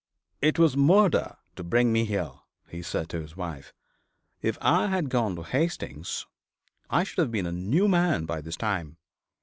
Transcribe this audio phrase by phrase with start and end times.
[0.41, 2.31] 'It was murder to bring me here,'
[2.67, 3.71] he said to his wife.
[4.41, 6.25] 'If I had gone to Hastings
[6.89, 8.97] I should have been a new man by this time.